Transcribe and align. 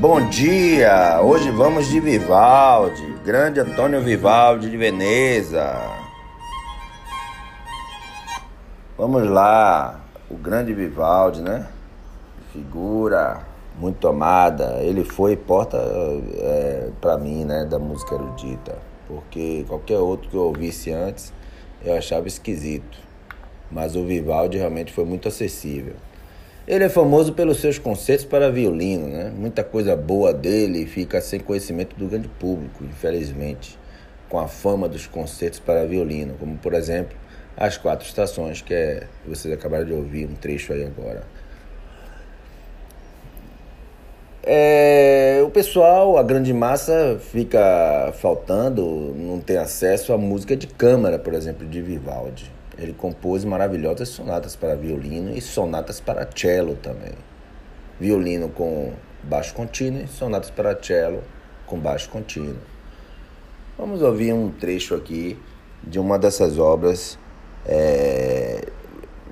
bom 0.00 0.30
dia! 0.30 1.20
Hoje 1.22 1.50
vamos 1.50 1.86
de 1.88 2.00
Vivaldi, 2.00 3.06
grande 3.22 3.60
Antônio 3.60 4.00
Vivaldi 4.00 4.70
de 4.70 4.76
Veneza. 4.78 5.78
Vamos 8.96 9.28
lá, 9.28 10.00
o 10.30 10.36
grande 10.36 10.72
Vivaldi, 10.72 11.42
né? 11.42 11.66
Figura 12.50 13.42
muito 13.78 14.08
amada. 14.08 14.78
Ele 14.80 15.04
foi 15.04 15.36
porta 15.36 15.76
é, 15.76 16.88
para 16.98 17.18
mim, 17.18 17.44
né, 17.44 17.66
da 17.66 17.78
música 17.78 18.14
erudita, 18.14 18.78
porque 19.06 19.66
qualquer 19.68 19.98
outro 19.98 20.30
que 20.30 20.36
eu 20.36 20.44
ouvisse 20.44 20.90
antes 20.90 21.30
eu 21.84 21.94
achava 21.94 22.26
esquisito. 22.26 22.98
Mas 23.70 23.94
o 23.94 24.02
Vivaldi 24.06 24.56
realmente 24.56 24.94
foi 24.94 25.04
muito 25.04 25.28
acessível. 25.28 25.94
Ele 26.70 26.84
é 26.84 26.88
famoso 26.88 27.32
pelos 27.32 27.58
seus 27.58 27.80
concertos 27.80 28.24
para 28.24 28.48
violino, 28.48 29.08
né? 29.08 29.32
Muita 29.36 29.64
coisa 29.64 29.96
boa 29.96 30.32
dele 30.32 30.86
fica 30.86 31.20
sem 31.20 31.40
conhecimento 31.40 31.96
do 31.96 32.06
grande 32.06 32.28
público, 32.28 32.84
infelizmente, 32.84 33.76
com 34.28 34.38
a 34.38 34.46
fama 34.46 34.88
dos 34.88 35.04
concertos 35.04 35.58
para 35.58 35.84
violino, 35.84 36.36
como 36.38 36.56
por 36.58 36.72
exemplo 36.74 37.18
As 37.56 37.76
Quatro 37.76 38.06
Estações, 38.06 38.62
que 38.62 38.72
é 38.72 39.02
vocês 39.26 39.52
acabaram 39.52 39.84
de 39.84 39.92
ouvir 39.92 40.28
um 40.28 40.34
trecho 40.36 40.72
aí 40.72 40.84
agora. 40.84 41.24
É, 44.44 45.42
o 45.44 45.50
pessoal, 45.50 46.16
a 46.18 46.22
grande 46.22 46.52
massa, 46.52 47.18
fica 47.18 48.14
faltando, 48.20 49.12
não 49.16 49.40
tem 49.40 49.56
acesso 49.56 50.12
à 50.12 50.18
música 50.18 50.56
de 50.56 50.68
câmara, 50.68 51.18
por 51.18 51.34
exemplo, 51.34 51.66
de 51.66 51.82
Vivaldi. 51.82 52.59
Ele 52.80 52.94
compôs 52.94 53.44
maravilhosas 53.44 54.08
sonatas 54.08 54.56
para 54.56 54.74
violino 54.74 55.36
e 55.36 55.40
sonatas 55.40 56.00
para 56.00 56.26
cello 56.34 56.74
também. 56.76 57.12
Violino 58.00 58.48
com 58.48 58.94
baixo 59.22 59.52
contínuo 59.52 60.02
e 60.02 60.08
sonatas 60.08 60.50
para 60.50 60.76
cello 60.82 61.22
com 61.66 61.78
baixo 61.78 62.08
contínuo. 62.08 62.56
Vamos 63.76 64.00
ouvir 64.00 64.32
um 64.32 64.50
trecho 64.50 64.94
aqui 64.94 65.38
de 65.82 65.98
uma 65.98 66.18
dessas 66.18 66.58
obras 66.58 67.18
é, 67.66 68.66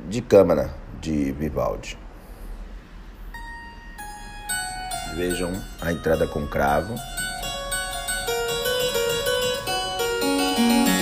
de 0.09 0.21
câmara 0.21 0.71
de 1.01 1.33
Vivaldi. 1.33 1.99
Vejam 5.17 5.53
a 5.81 5.91
entrada 5.91 6.27
com 6.27 6.47
cravo. 6.47 6.95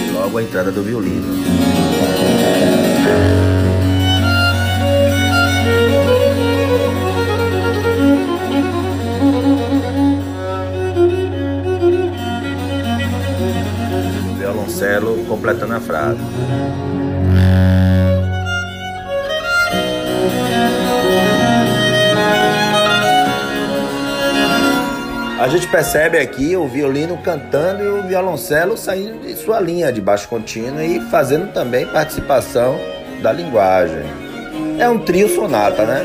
E 0.06 0.10
logo 0.12 0.38
a 0.38 0.42
entrada 0.42 0.70
do 0.70 0.82
violino. 0.82 1.85
Violoncelo 14.38 15.24
completando 15.28 15.74
a 15.74 15.80
frase. 15.80 16.20
A 25.38 25.48
gente 25.48 25.68
percebe 25.68 26.18
aqui 26.18 26.56
o 26.56 26.66
violino 26.66 27.18
cantando 27.18 27.82
e 27.82 27.88
o 27.88 28.02
violoncelo 28.02 28.74
saindo 28.74 29.20
de 29.20 29.36
sua 29.36 29.60
linha 29.60 29.92
de 29.92 30.00
baixo 30.00 30.26
contínuo 30.28 30.80
e 30.80 30.98
fazendo 31.10 31.52
também 31.52 31.86
participação 31.86 32.80
da 33.22 33.32
linguagem. 33.32 34.04
É 34.78 34.88
um 34.88 34.98
trio 34.98 35.28
sonata, 35.28 35.84
né? 35.84 36.04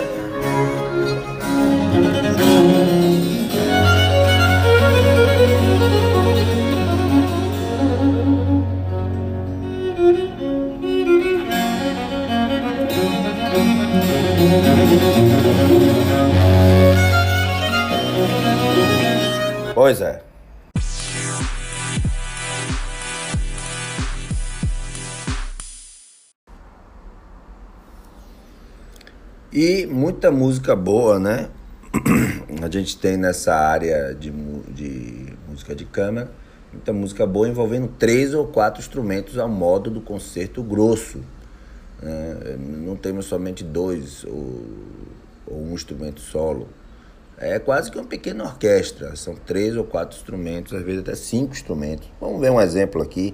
Muita 30.21 30.30
música 30.30 30.76
boa, 30.76 31.17
né? 31.17 31.49
A 32.61 32.70
gente 32.70 32.95
tem 32.95 33.17
nessa 33.17 33.55
área 33.55 34.14
de, 34.14 34.30
de 34.30 35.33
música 35.49 35.73
de 35.73 35.83
câmara, 35.83 36.30
muita 36.71 36.93
música 36.93 37.26
boa 37.26 37.49
envolvendo 37.49 37.87
três 37.98 38.36
ou 38.36 38.45
quatro 38.45 38.80
instrumentos 38.80 39.39
ao 39.39 39.49
modo 39.49 39.89
do 39.89 39.99
concerto 39.99 40.61
grosso. 40.61 41.21
Né? 41.99 42.55
Não 42.86 42.95
temos 42.95 43.26
somente 43.26 43.64
dois 43.64 44.23
ou, 44.26 44.61
ou 45.48 45.64
um 45.64 45.73
instrumento 45.73 46.21
solo 46.21 46.67
é 47.39 47.58
quase 47.58 47.89
que 47.89 47.98
uma 47.98 48.05
pequena 48.05 48.43
orquestra. 48.43 49.15
São 49.15 49.33
três 49.33 49.76
ou 49.76 49.83
quatro 49.83 50.15
instrumentos, 50.15 50.71
às 50.73 50.83
vezes 50.83 51.02
até 51.02 51.15
cinco 51.15 51.54
instrumentos. 51.54 52.08
Vamos 52.21 52.39
ver 52.39 52.52
um 52.52 52.61
exemplo 52.61 53.02
aqui 53.02 53.33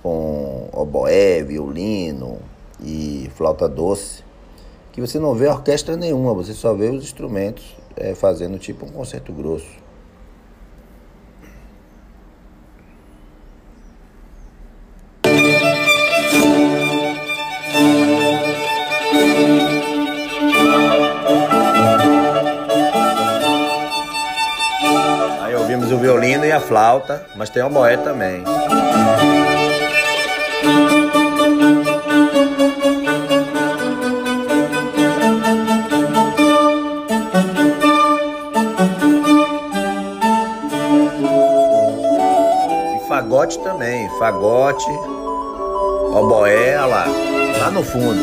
com 0.00 0.68
oboé, 0.72 1.42
violino 1.42 2.38
e 2.80 3.28
flauta 3.34 3.68
doce, 3.68 4.22
que 4.92 5.00
você 5.00 5.18
não 5.18 5.34
vê 5.34 5.48
orquestra 5.48 5.96
nenhuma, 5.96 6.34
você 6.34 6.52
só 6.52 6.74
vê 6.74 6.90
os 6.90 7.02
instrumentos 7.02 7.64
é, 7.96 8.14
fazendo 8.14 8.58
tipo 8.58 8.86
um 8.86 8.90
concerto 8.90 9.32
grosso. 9.32 9.82
violino 26.02 26.44
e 26.44 26.50
a 26.50 26.60
flauta, 26.60 27.24
mas 27.36 27.48
tem 27.48 27.62
o 27.62 27.70
boé 27.70 27.96
também. 27.96 28.42
Fagote 43.52 43.58
também, 43.58 44.08
fagote, 44.18 44.90
oboé, 46.12 46.78
lá, 46.80 47.04
lá 47.58 47.70
no 47.70 47.82
fundo. 47.82 48.22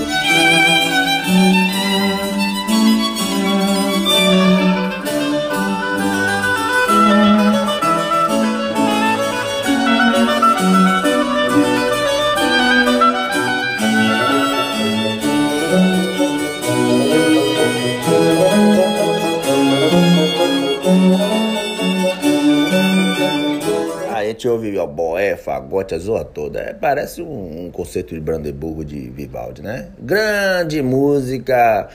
Ouve 24.59 24.93
boé, 24.93 25.35
fagote, 25.37 25.95
a 25.95 25.99
zoa 25.99 26.25
toda. 26.25 26.59
É, 26.59 26.73
parece 26.73 27.21
um, 27.21 27.65
um, 27.65 27.71
conceito 27.71 28.13
de 28.13 28.19
Brandeburgo 28.19 28.83
de 28.83 29.09
Vivaldi, 29.09 29.61
né? 29.61 29.87
Grande 29.97 30.81
música 30.81 31.87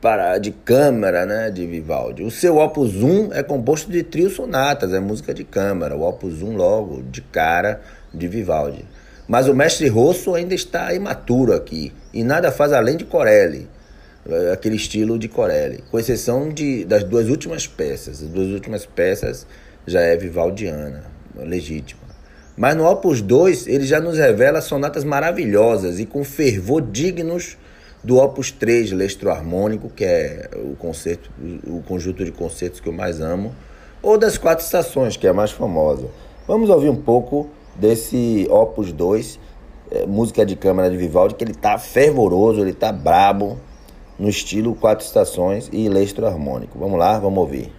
para 0.00 0.38
de 0.38 0.50
câmara, 0.50 1.24
né, 1.24 1.50
de 1.50 1.66
Vivaldi. 1.66 2.22
O 2.22 2.30
seu 2.30 2.58
Opus 2.58 2.94
1 2.96 3.32
é 3.32 3.42
composto 3.42 3.90
de 3.90 4.02
trio 4.02 4.28
sonatas, 4.30 4.92
é 4.92 5.00
música 5.00 5.32
de 5.32 5.44
câmara. 5.44 5.96
O 5.96 6.02
Opus 6.02 6.42
1 6.42 6.56
logo 6.56 7.02
de 7.02 7.20
cara 7.22 7.80
de 8.12 8.28
Vivaldi. 8.28 8.84
Mas 9.26 9.48
o 9.48 9.54
mestre 9.54 9.88
Rosso 9.88 10.34
ainda 10.34 10.54
está 10.54 10.92
imaturo 10.92 11.54
aqui 11.54 11.92
e 12.12 12.22
nada 12.22 12.52
faz 12.52 12.72
além 12.72 12.98
de 12.98 13.06
Corelli 13.06 13.66
é, 14.28 14.52
aquele 14.52 14.76
estilo 14.76 15.18
de 15.18 15.28
Corelli, 15.28 15.82
com 15.90 15.98
exceção 15.98 16.50
de, 16.50 16.84
das 16.84 17.02
duas 17.02 17.30
últimas 17.30 17.66
peças. 17.66 18.22
As 18.22 18.28
duas 18.28 18.48
últimas 18.48 18.84
peças 18.84 19.46
já 19.86 20.00
é 20.00 20.16
vivaldiana 20.16 21.13
legítima. 21.36 22.02
Mas 22.56 22.76
no 22.76 22.88
Opus 22.88 23.20
2, 23.20 23.66
ele 23.66 23.84
já 23.84 24.00
nos 24.00 24.16
revela 24.16 24.60
sonatas 24.60 25.02
maravilhosas 25.02 25.98
e 25.98 26.06
com 26.06 26.22
fervor 26.22 26.82
dignos 26.82 27.56
do 28.02 28.18
Opus 28.18 28.50
3, 28.50 28.92
Lestro 28.92 29.30
Harmônico, 29.30 29.88
que 29.88 30.04
é 30.04 30.50
o 30.54 30.76
concerto, 30.76 31.30
o 31.66 31.82
conjunto 31.82 32.24
de 32.24 32.30
concertos 32.30 32.78
que 32.78 32.88
eu 32.88 32.92
mais 32.92 33.20
amo, 33.20 33.52
ou 34.02 34.18
das 34.18 34.38
Quatro 34.38 34.64
Estações, 34.64 35.16
que 35.16 35.26
é 35.26 35.30
a 35.30 35.34
mais 35.34 35.50
famosa. 35.50 36.06
Vamos 36.46 36.68
ouvir 36.68 36.90
um 36.90 36.96
pouco 36.96 37.48
desse 37.74 38.46
Opus 38.50 38.92
2, 38.92 39.40
é, 39.90 40.06
música 40.06 40.44
de 40.44 40.54
câmara 40.54 40.90
de 40.90 40.96
Vivaldi, 40.96 41.34
que 41.34 41.42
ele 41.42 41.54
tá 41.54 41.78
fervoroso, 41.78 42.60
ele 42.60 42.74
tá 42.74 42.92
brabo, 42.92 43.58
no 44.18 44.28
estilo 44.28 44.74
Quatro 44.74 45.04
Estações 45.04 45.68
e 45.72 45.88
Lestro 45.88 46.26
Harmônico. 46.26 46.78
Vamos 46.78 46.98
lá, 46.98 47.18
vamos 47.18 47.38
ouvir 47.38 47.72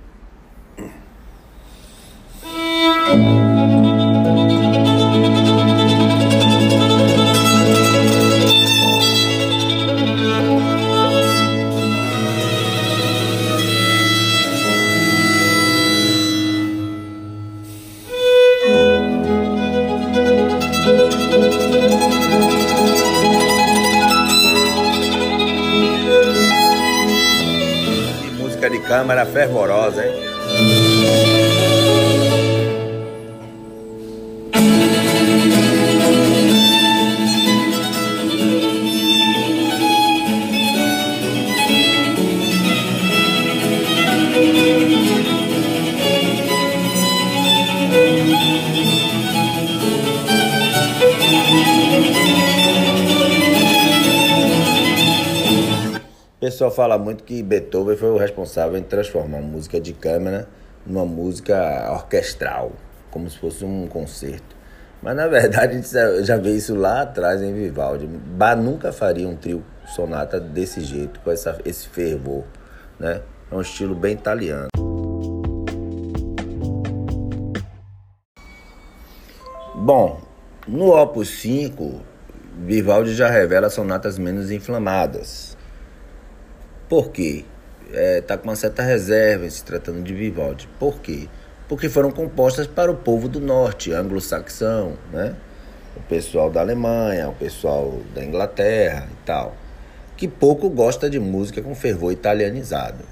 câmara 28.87 29.25
fervorosa, 29.25 30.05
hein? 30.05 30.24
Fala 56.75 56.97
muito 56.97 57.23
que 57.23 57.41
Beethoven 57.41 57.95
foi 57.95 58.09
o 58.09 58.17
responsável 58.17 58.77
em 58.77 58.83
transformar 58.83 59.37
a 59.37 59.41
música 59.41 59.79
de 59.79 59.93
câmara 59.93 60.45
numa 60.85 61.05
música 61.05 61.89
orquestral, 61.89 62.73
como 63.09 63.29
se 63.29 63.37
fosse 63.39 63.63
um 63.63 63.87
concerto. 63.87 64.55
Mas 65.01 65.15
na 65.15 65.27
verdade 65.27 65.75
gente 65.75 65.89
já 66.25 66.35
vê 66.35 66.51
isso 66.51 66.75
lá 66.75 67.03
atrás 67.03 67.41
em 67.41 67.53
Vivaldi. 67.53 68.05
Bach 68.05 68.57
nunca 68.57 68.91
faria 68.91 69.27
um 69.27 69.37
trio 69.37 69.63
sonata 69.87 70.37
desse 70.37 70.81
jeito, 70.81 71.21
com 71.21 71.31
essa, 71.31 71.57
esse 71.63 71.87
fervor. 71.87 72.43
Né? 72.99 73.21
É 73.49 73.55
um 73.55 73.61
estilo 73.61 73.95
bem 73.95 74.13
italiano. 74.13 74.67
Bom, 79.73 80.19
no 80.67 80.89
Opus 80.89 81.29
5, 81.41 82.01
Vivaldi 82.59 83.13
já 83.13 83.29
revela 83.29 83.69
sonatas 83.69 84.17
menos 84.17 84.51
inflamadas 84.51 85.54
por 86.89 87.09
quê? 87.09 87.45
É, 87.93 88.21
tá 88.21 88.37
com 88.37 88.49
uma 88.49 88.55
certa 88.55 88.83
reserva 88.83 89.49
se 89.49 89.63
tratando 89.63 90.03
de 90.03 90.13
Vivaldi. 90.13 90.67
Por 90.79 90.99
quê? 90.99 91.27
Porque 91.67 91.89
foram 91.89 92.11
compostas 92.11 92.67
para 92.67 92.91
o 92.91 92.95
povo 92.95 93.27
do 93.27 93.39
norte, 93.39 93.91
anglo-saxão, 93.91 94.93
né? 95.11 95.35
O 95.95 96.01
pessoal 96.01 96.51
da 96.51 96.61
Alemanha, 96.61 97.29
o 97.29 97.33
pessoal 97.33 97.99
da 98.13 98.23
Inglaterra 98.23 99.07
e 99.11 99.25
tal, 99.25 99.55
que 100.17 100.27
pouco 100.27 100.69
gosta 100.69 101.09
de 101.09 101.19
música 101.19 101.61
com 101.61 101.73
fervor 101.73 102.11
italianizado. 102.11 103.03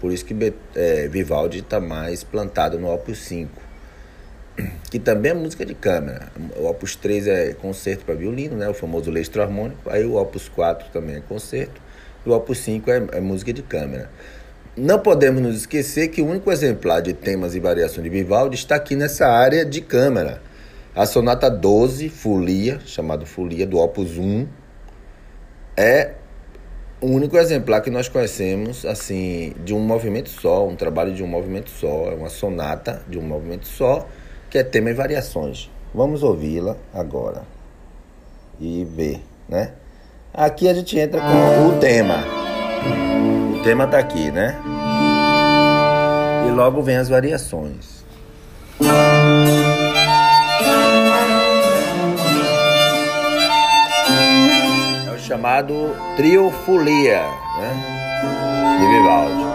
Por 0.00 0.12
isso 0.12 0.24
que 0.24 0.34
é, 0.74 1.08
Vivaldi 1.08 1.60
está 1.60 1.80
mais 1.80 2.24
plantado 2.24 2.78
no 2.78 2.92
Opus 2.92 3.18
5, 3.20 3.50
que 4.90 4.98
também 4.98 5.30
é 5.30 5.34
música 5.34 5.64
de 5.64 5.74
câmara. 5.74 6.32
O 6.56 6.66
Opus 6.66 6.96
3 6.96 7.28
é 7.28 7.54
concerto 7.54 8.04
para 8.04 8.14
violino, 8.14 8.56
né? 8.56 8.68
o 8.68 8.74
famoso 8.74 9.10
lestro 9.10 9.40
harmônico. 9.40 9.88
Aí 9.88 10.04
o 10.04 10.16
Opus 10.16 10.48
4 10.48 10.88
também 10.92 11.16
é 11.16 11.20
concerto 11.20 11.80
o 12.24 12.32
Opus 12.32 12.58
5 12.58 12.90
é, 12.90 13.06
é 13.12 13.20
música 13.20 13.52
de 13.52 13.62
câmara. 13.62 14.10
Não 14.76 14.98
podemos 14.98 15.42
nos 15.42 15.56
esquecer 15.56 16.08
que 16.08 16.22
o 16.22 16.26
único 16.26 16.50
exemplar 16.50 17.02
de 17.02 17.12
temas 17.12 17.54
e 17.54 17.60
variações 17.60 18.02
de 18.02 18.08
Vivaldi 18.08 18.56
está 18.56 18.76
aqui 18.76 18.96
nessa 18.96 19.26
área 19.26 19.64
de 19.64 19.80
câmara. 19.80 20.40
A 20.94 21.04
sonata 21.04 21.50
12, 21.50 22.08
Folia, 22.08 22.80
chamado 22.86 23.26
Folia, 23.26 23.66
do 23.66 23.78
Opus 23.78 24.16
1, 24.16 24.46
é 25.76 26.12
o 27.02 27.06
único 27.06 27.36
exemplar 27.36 27.82
que 27.82 27.90
nós 27.90 28.08
conhecemos, 28.08 28.86
assim, 28.86 29.52
de 29.64 29.74
um 29.74 29.80
movimento 29.80 30.30
só, 30.30 30.66
um 30.66 30.76
trabalho 30.76 31.12
de 31.12 31.22
um 31.22 31.26
movimento 31.26 31.68
só, 31.68 32.10
é 32.10 32.14
uma 32.14 32.28
sonata 32.28 33.02
de 33.08 33.18
um 33.18 33.22
movimento 33.22 33.66
só, 33.66 34.06
que 34.48 34.56
é 34.56 34.62
tema 34.62 34.90
e 34.90 34.94
variações. 34.94 35.70
Vamos 35.92 36.22
ouvi-la 36.22 36.76
agora 36.94 37.42
e 38.60 38.84
ver, 38.84 39.20
né? 39.48 39.72
Aqui 40.34 40.66
a 40.66 40.72
gente 40.72 40.98
entra 40.98 41.20
com 41.20 41.68
o 41.68 41.78
tema. 41.78 42.24
O 43.54 43.62
tema 43.62 43.86
tá 43.86 43.98
aqui, 43.98 44.30
né? 44.30 44.58
E 46.48 46.50
logo 46.50 46.80
vem 46.82 46.96
as 46.96 47.10
variações. 47.10 48.02
É 55.06 55.14
o 55.14 55.18
chamado 55.18 55.94
Trio 56.16 56.50
Folia, 56.64 57.24
né? 57.58 58.78
De 58.80 58.86
Vivaldi. 58.86 59.52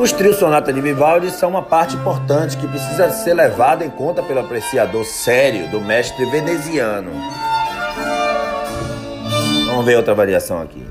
Os 0.00 0.12
trios 0.12 0.36
sonata 0.36 0.72
de 0.72 0.80
Vivaldi 0.80 1.30
são 1.30 1.50
uma 1.50 1.60
parte 1.60 1.94
importante 1.94 2.56
que 2.56 2.66
precisa 2.66 3.10
ser 3.10 3.34
levada 3.34 3.84
em 3.84 3.90
conta 3.90 4.22
pelo 4.22 4.40
apreciador 4.40 5.04
sério 5.04 5.68
do 5.68 5.78
mestre 5.78 6.24
veneziano. 6.24 7.10
Vamos 9.66 9.84
ver 9.84 9.98
outra 9.98 10.14
variação 10.14 10.62
aqui. 10.62 10.82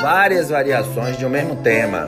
Várias 0.00 0.48
variações 0.48 1.18
de 1.18 1.26
um 1.26 1.30
mesmo 1.30 1.56
tema. 1.56 2.06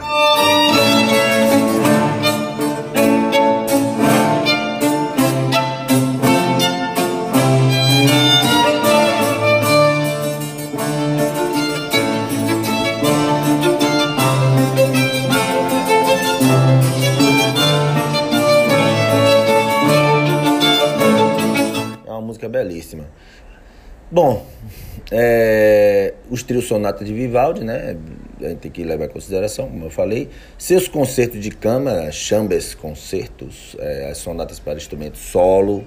Sonata 26.66 27.04
de 27.04 27.12
Vivaldi, 27.12 27.64
né? 27.64 27.96
A 28.40 28.48
gente 28.48 28.58
tem 28.58 28.70
que 28.70 28.84
levar 28.84 29.06
em 29.06 29.08
consideração, 29.08 29.68
como 29.68 29.86
eu 29.86 29.90
falei. 29.90 30.28
Seus 30.58 30.88
concertos 30.88 31.40
de 31.40 31.50
câmara, 31.50 32.10
chambers 32.12 32.74
concertos, 32.74 33.76
é, 33.78 34.10
as 34.10 34.18
sonatas 34.18 34.58
para 34.58 34.76
instrumento 34.76 35.16
solo 35.16 35.84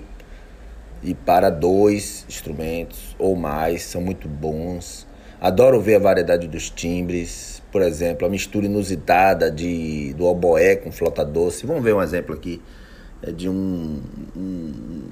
e 1.03 1.13
para 1.13 1.49
dois 1.49 2.25
instrumentos 2.27 3.15
ou 3.19 3.35
mais, 3.35 3.83
são 3.83 4.01
muito 4.01 4.27
bons. 4.27 5.07
Adoro 5.39 5.79
ver 5.79 5.95
a 5.95 5.99
variedade 5.99 6.47
dos 6.47 6.69
timbres, 6.69 7.61
por 7.71 7.81
exemplo, 7.81 8.27
a 8.27 8.29
mistura 8.29 8.65
inusitada 8.65 9.49
de, 9.49 10.13
do 10.15 10.25
oboé 10.25 10.75
com 10.75 10.91
flauta 10.91 11.23
doce. 11.23 11.65
Vamos 11.65 11.83
ver 11.83 11.93
um 11.93 12.01
exemplo 12.01 12.33
aqui 12.33 12.61
é 13.21 13.31
de 13.31 13.49
um, 13.49 14.01
um 14.35 15.03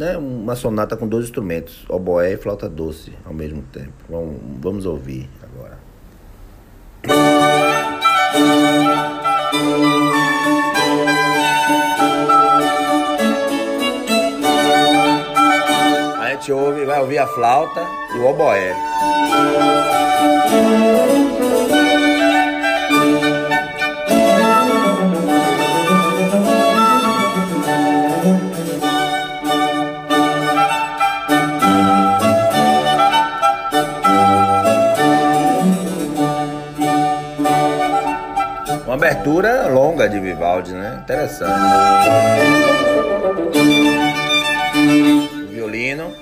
né, 0.00 0.16
uma 0.16 0.56
sonata 0.56 0.96
com 0.96 1.06
dois 1.06 1.26
instrumentos, 1.26 1.84
oboé 1.86 2.32
e 2.32 2.36
flauta 2.38 2.66
doce 2.66 3.12
ao 3.22 3.34
mesmo 3.34 3.60
tempo. 3.70 3.92
Vamos, 4.08 4.40
vamos 4.58 4.86
ouvir 4.86 5.28
agora. 5.42 5.78
A 16.18 16.30
gente 16.30 16.50
ouve, 16.50 16.86
vai 16.86 17.00
ouvir 17.00 17.18
a 17.18 17.26
flauta 17.26 17.86
e 18.14 18.18
o 18.18 18.26
oboé. 18.26 18.74
Abertura 39.20 39.68
longa 39.68 40.08
de 40.08 40.18
Vivaldi, 40.18 40.72
né? 40.72 40.98
Interessante. 41.02 41.52
Violino. 45.50 46.14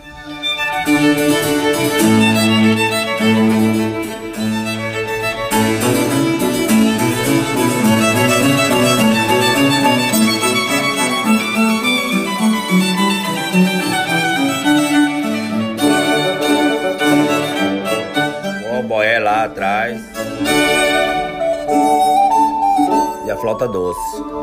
Flauta 23.49 23.67
doce. 23.67 24.38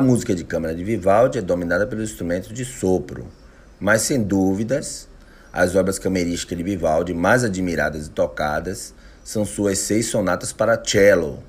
A 0.00 0.02
música 0.02 0.34
de 0.34 0.44
câmara 0.44 0.74
de 0.74 0.82
Vivaldi 0.82 1.36
é 1.36 1.42
dominada 1.42 1.86
pelo 1.86 2.02
instrumento 2.02 2.54
de 2.54 2.64
sopro, 2.64 3.26
mas 3.78 4.00
sem 4.00 4.22
dúvidas, 4.22 5.06
as 5.52 5.76
obras 5.76 5.98
camerísticas 5.98 6.56
de 6.56 6.64
Vivaldi 6.64 7.12
mais 7.12 7.44
admiradas 7.44 8.06
e 8.06 8.10
tocadas 8.10 8.94
são 9.22 9.44
suas 9.44 9.78
seis 9.78 10.06
sonatas 10.06 10.54
para 10.54 10.82
cello, 10.82 11.42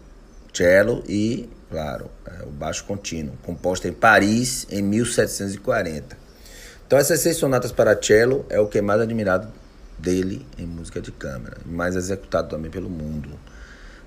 cello 0.52 1.02
e, 1.08 1.50
claro, 1.70 2.12
é, 2.26 2.44
o 2.44 2.50
baixo 2.50 2.84
contínuo, 2.84 3.38
composta 3.42 3.88
em 3.88 3.94
Paris 3.94 4.68
em 4.70 4.82
1740. 4.82 6.18
Então 6.86 7.00
essas 7.00 7.22
seis 7.22 7.38
sonatas 7.38 7.72
para 7.72 7.98
cello 8.04 8.46
é 8.50 8.60
o 8.60 8.68
que 8.68 8.80
é 8.80 8.82
mais 8.82 9.00
admirado 9.00 9.48
dele 9.98 10.46
em 10.58 10.66
música 10.66 11.00
de 11.00 11.14
câmara, 11.14 11.56
mais 11.66 11.96
executado 11.96 12.50
também 12.50 12.70
pelo 12.70 12.90
mundo. 12.90 13.30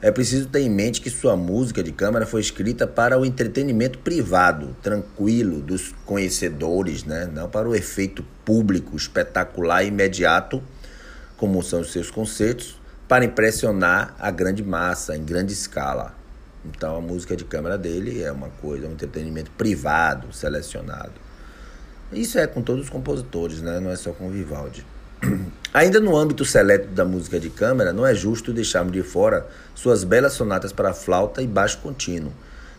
É 0.05 0.11
preciso 0.11 0.49
ter 0.49 0.61
em 0.61 0.69
mente 0.69 1.01
que 1.01 1.09
sua 1.09 1.35
música 1.35 1.83
de 1.83 1.91
câmara 1.91 2.27
foi 2.27 2.43
escrita 2.43 2.87
para 2.87 3.19
o 3.19 3.25
entretenimento 3.25 4.01
privado, 4.01 4.77
tranquilo, 4.83 5.63
dos 5.63 5.95
conhecedores, 6.05 7.05
né? 7.05 7.27
não 7.33 7.49
para 7.49 7.67
o 7.67 7.75
efeito 7.75 8.23
público, 8.45 8.95
espetacular 8.99 9.83
e 9.83 9.89
imediato, 9.89 10.63
como 11.39 11.63
são 11.63 11.81
os 11.81 11.91
seus 11.91 12.11
concertos, 12.11 12.79
para 13.09 13.25
impressionar 13.25 14.15
a 14.19 14.31
grande 14.31 14.63
massa, 14.63 15.17
em 15.17 15.25
grande 15.25 15.55
escala. 15.55 16.15
Então 16.67 16.97
a 16.97 17.01
música 17.01 17.35
de 17.35 17.47
câmara 17.47 17.79
dele 17.79 18.23
é 18.23 18.31
uma 18.31 18.51
coisa, 18.61 18.87
um 18.87 18.93
entretenimento 18.93 19.51
privado, 19.53 20.31
selecionado. 20.35 21.15
Isso 22.13 22.39
é 22.39 22.47
com 22.47 22.61
todos 22.61 22.85
os 22.85 22.91
compositores, 22.91 23.63
né? 23.63 23.81
não 23.81 23.91
é 23.91 23.97
só 23.97 24.13
com 24.13 24.27
o 24.27 24.31
Vivaldi. 24.31 24.85
Ainda 25.75 25.99
no 25.99 26.17
âmbito 26.17 26.45
seleto 26.45 26.89
da 26.89 27.05
música 27.05 27.41
de 27.41 27.51
câmara, 27.51 27.93
não 27.93 28.07
é 28.07 28.15
justo 28.15 28.53
deixarmos 28.53 28.93
de 28.93 29.03
fora 29.03 29.47
suas 29.75 30.05
belas 30.05 30.33
sonatas 30.33 30.73
para 30.73 30.95
flauta 30.95 31.43
e 31.43 31.47
baixo 31.49 31.79
contínuo. 31.79 32.33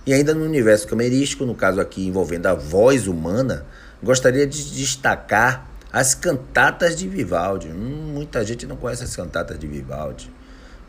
E 0.05 0.13
ainda 0.13 0.33
no 0.33 0.45
universo 0.45 0.87
camerístico, 0.87 1.45
no 1.45 1.55
caso 1.55 1.81
aqui 1.81 2.07
envolvendo 2.07 2.45
a 2.45 2.53
voz 2.53 3.07
humana, 3.07 3.65
gostaria 4.01 4.47
de 4.47 4.75
destacar 4.75 5.67
as 5.91 6.13
cantatas 6.13 6.95
de 6.95 7.07
Vivaldi. 7.07 7.69
Hum, 7.69 8.11
muita 8.13 8.45
gente 8.45 8.67
não 8.67 8.75
conhece 8.75 9.03
as 9.03 9.15
cantatas 9.15 9.57
de 9.57 9.67
Vivaldi. 9.67 10.31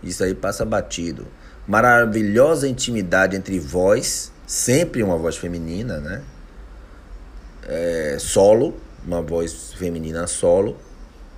Isso 0.02 0.22
aí 0.22 0.34
passa 0.34 0.64
batido. 0.64 1.26
Maravilhosa 1.66 2.68
intimidade 2.68 3.34
entre 3.34 3.58
voz, 3.58 4.30
sempre 4.46 5.02
uma 5.02 5.16
voz 5.16 5.36
feminina, 5.36 5.98
né? 5.98 6.22
É, 7.66 8.16
solo, 8.20 8.76
uma 9.04 9.22
voz 9.22 9.72
feminina 9.72 10.26
solo, 10.26 10.76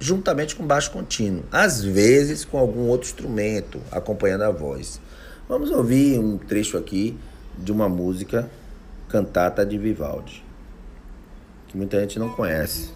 juntamente 0.00 0.54
com 0.54 0.66
baixo 0.66 0.90
contínuo, 0.90 1.44
às 1.50 1.82
vezes 1.82 2.44
com 2.44 2.58
algum 2.58 2.88
outro 2.88 3.08
instrumento 3.08 3.80
acompanhando 3.90 4.42
a 4.42 4.50
voz. 4.50 5.00
Vamos 5.48 5.70
ouvir 5.70 6.18
um 6.18 6.36
trecho 6.36 6.76
aqui 6.76 7.18
de 7.56 7.72
uma 7.72 7.88
música 7.88 8.48
cantata 9.08 9.64
de 9.64 9.78
Vivaldi, 9.78 10.44
que 11.68 11.76
muita 11.76 12.00
gente 12.00 12.18
não 12.18 12.28
conhece. 12.30 12.90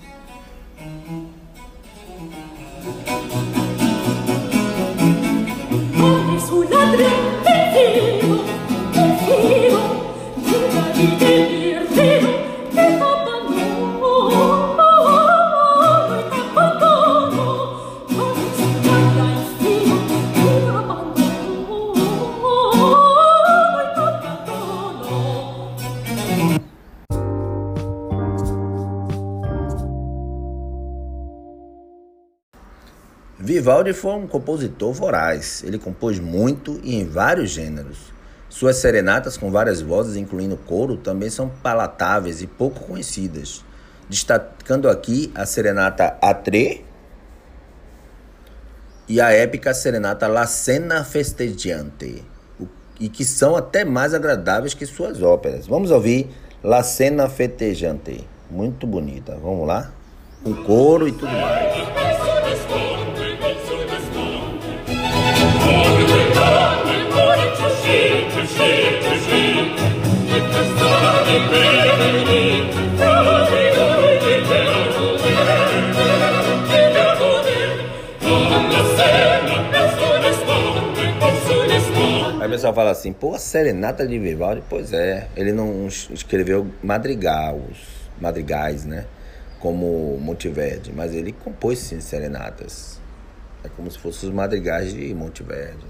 Vivaldi 33.73 33.95
foi 33.95 34.13
um 34.13 34.27
compositor 34.27 34.93
voraz. 34.93 35.65
Ele 35.65 35.79
compôs 35.79 36.21
muito 36.21 36.79
e 36.85 36.95
em 36.95 37.07
vários 37.07 37.49
gêneros. 37.49 38.13
Suas 38.51 38.77
serenatas 38.77 39.39
com 39.39 39.51
várias 39.51 39.81
vozes, 39.81 40.15
incluindo 40.15 40.59
coro, 40.59 40.99
também 40.99 41.31
são 41.31 41.49
palatáveis 41.49 42.43
e 42.43 42.47
pouco 42.47 42.81
conhecidas, 42.81 43.65
destacando 44.11 44.91
aqui 44.91 45.33
a 45.35 45.47
serenata 45.47 46.19
Atre 46.21 46.85
e 49.09 49.23
a 49.23 49.33
épica 49.33 49.73
serenata 49.73 50.29
La 50.29 50.47
Cena 50.47 51.03
Festeggiante, 51.03 52.23
e 53.01 53.09
que 53.09 53.25
são 53.25 53.57
até 53.57 53.87
mais 53.87 54.13
agradáveis 54.13 54.75
que 54.75 54.85
suas 54.85 55.23
óperas. 55.23 55.67
Vamos 55.67 55.91
ouvir 55.91 56.29
La 56.63 56.83
Cena 56.83 57.27
Festeggiante, 57.27 58.29
muito 58.51 58.87
bonita. 58.87 59.39
Vamos 59.43 59.67
lá? 59.67 59.91
Com 60.45 60.63
coro 60.63 61.09
e 61.09 61.13
tudo 61.13 61.33
mais. 61.33 62.02
Pessoal 82.73 82.75
fala 82.75 82.91
assim, 82.91 83.13
pô, 83.13 83.35
a 83.35 83.39
serenata 83.39 84.07
de 84.07 84.19
Vivaldi, 84.19 84.63
pois 84.69 84.93
é, 84.93 85.29
ele 85.37 85.53
não 85.53 85.87
escreveu 85.87 86.67
madrigais, 86.83 87.61
madrigais, 88.21 88.85
né? 88.85 89.07
Como 89.61 90.19
Monteverdi, 90.19 90.93
mas 90.93 91.15
ele 91.15 91.33
compôs 91.33 91.79
sim 91.79 92.01
serenatas. 92.01 93.01
É 93.63 93.69
como 93.69 93.91
se 93.91 93.99
fossem 93.99 94.29
os 94.29 94.35
madrigais 94.35 94.93
de 94.93 95.15
Monteverdi. 95.15 95.87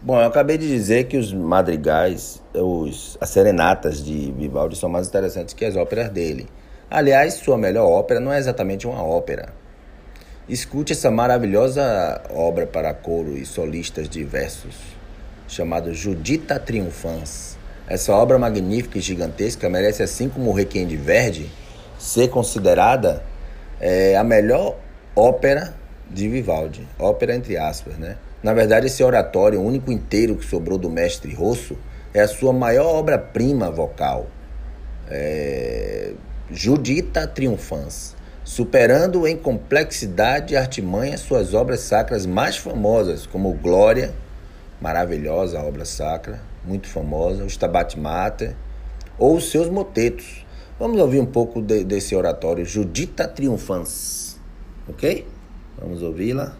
Bom, 0.00 0.20
eu 0.20 0.26
acabei 0.26 0.56
de 0.56 0.68
dizer 0.68 1.04
que 1.04 1.16
os 1.16 1.32
madrigais, 1.32 2.40
os, 2.54 3.18
as 3.20 3.28
serenatas 3.28 4.02
de 4.02 4.32
Vivaldi 4.32 4.76
são 4.76 4.88
mais 4.88 5.08
interessantes 5.08 5.52
que 5.52 5.64
as 5.64 5.76
óperas 5.76 6.08
dele. 6.10 6.48
Aliás, 6.88 7.34
sua 7.34 7.58
melhor 7.58 7.90
ópera 7.90 8.20
não 8.20 8.32
é 8.32 8.38
exatamente 8.38 8.86
uma 8.86 9.02
ópera. 9.02 9.52
Escute 10.48 10.92
essa 10.92 11.10
maravilhosa 11.10 12.22
obra 12.30 12.68
para 12.68 12.94
coro 12.94 13.36
e 13.36 13.44
solistas 13.44 14.08
diversos, 14.08 14.76
chamada 15.48 15.92
Judita 15.92 16.56
Triunfans. 16.60 17.58
Essa 17.88 18.12
obra 18.12 18.38
magnífica 18.38 18.96
e 18.96 19.00
gigantesca 19.00 19.68
merece, 19.68 20.04
assim 20.04 20.28
como 20.28 20.50
o 20.50 20.52
Requiem 20.52 20.86
de 20.86 20.96
Verdi, 20.96 21.50
ser 21.98 22.28
considerada 22.28 23.24
é, 23.80 24.16
a 24.16 24.22
melhor 24.22 24.76
ópera 25.16 25.74
de 26.08 26.28
Vivaldi. 26.28 26.86
Ópera 26.96 27.34
entre 27.34 27.56
aspas, 27.56 27.96
né? 27.98 28.16
Na 28.40 28.54
verdade, 28.54 28.86
esse 28.86 29.02
oratório, 29.02 29.60
o 29.60 29.66
único 29.66 29.90
inteiro 29.90 30.36
que 30.36 30.44
sobrou 30.44 30.78
do 30.78 30.88
mestre 30.88 31.34
Rosso, 31.34 31.76
é 32.14 32.20
a 32.20 32.28
sua 32.28 32.52
maior 32.52 32.94
obra-prima 32.94 33.68
vocal. 33.68 34.28
É... 35.10 36.12
Judita 36.52 37.26
Triunfans, 37.26 38.15
superando 38.46 39.26
em 39.26 39.36
complexidade 39.36 40.54
e 40.54 40.56
artimanha 40.56 41.18
suas 41.18 41.52
obras 41.52 41.80
sacras 41.80 42.24
mais 42.24 42.56
famosas, 42.56 43.26
como 43.26 43.52
Glória, 43.52 44.14
maravilhosa 44.80 45.60
obra 45.60 45.84
sacra, 45.84 46.40
muito 46.64 46.86
famosa, 46.86 47.42
o 47.42 47.48
Stabat 47.48 47.98
Mater, 47.98 48.54
ou 49.18 49.36
os 49.36 49.50
seus 49.50 49.68
motetos. 49.68 50.46
Vamos 50.78 51.00
ouvir 51.00 51.18
um 51.18 51.26
pouco 51.26 51.60
de, 51.60 51.82
desse 51.82 52.14
oratório, 52.14 52.64
Judita 52.64 53.26
Triunfans, 53.26 54.38
ok? 54.88 55.26
Vamos 55.76 56.00
ouvi-la. 56.00 56.56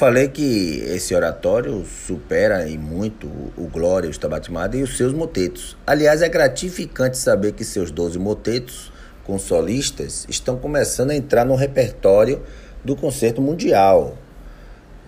Falei 0.00 0.28
que 0.28 0.82
esse 0.86 1.14
oratório 1.14 1.84
supera 1.84 2.66
em 2.66 2.78
muito 2.78 3.26
o 3.54 3.68
Glória, 3.70 4.08
o 4.08 4.10
Stabat 4.10 4.50
Mater 4.50 4.80
e 4.80 4.82
os 4.82 4.96
seus 4.96 5.12
motetos. 5.12 5.76
Aliás, 5.86 6.22
é 6.22 6.28
gratificante 6.30 7.18
saber 7.18 7.52
que 7.52 7.62
seus 7.66 7.90
12 7.90 8.18
motetos 8.18 8.90
com 9.24 9.38
solistas 9.38 10.24
estão 10.26 10.56
começando 10.56 11.10
a 11.10 11.14
entrar 11.14 11.44
no 11.44 11.54
repertório 11.54 12.40
do 12.82 12.96
concerto 12.96 13.42
mundial. 13.42 14.16